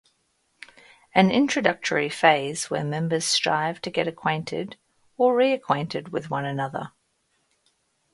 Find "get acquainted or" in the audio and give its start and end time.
3.91-5.35